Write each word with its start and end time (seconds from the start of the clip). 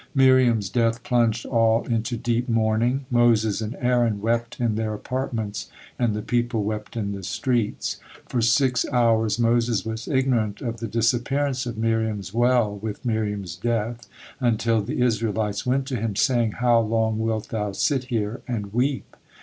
Miriam's 0.15 0.67
death 0.71 1.03
plunged 1.03 1.45
all 1.45 1.85
into 1.85 2.17
deep 2.17 2.49
mourning, 2.49 3.05
Moses 3.11 3.61
and 3.61 3.75
Aaron 3.79 4.19
wept 4.19 4.59
in 4.59 4.73
their 4.73 4.95
apartments 4.95 5.69
and 5.99 6.15
the 6.15 6.23
people 6.23 6.63
wept 6.63 6.97
in 6.97 7.11
the 7.11 7.21
streets. 7.21 7.97
For 8.27 8.41
six 8.41 8.83
hours 8.91 9.37
Moses 9.37 9.85
was 9.85 10.07
ignorant 10.07 10.59
of 10.59 10.77
the 10.77 10.87
disappearance 10.87 11.67
of 11.67 11.77
Miriam's 11.77 12.33
well 12.33 12.75
with 12.75 13.05
Miriam's 13.05 13.55
death, 13.55 14.09
until 14.39 14.81
the 14.81 15.03
Israelites 15.03 15.67
went 15.67 15.85
to 15.89 15.97
him, 15.97 16.15
saying, 16.15 16.53
"How 16.53 16.79
long 16.79 17.19
wilt 17.19 17.49
thou 17.49 17.71
sit 17.71 18.05
here 18.05 18.41
and 18.47 18.73
weep?" 18.73 19.15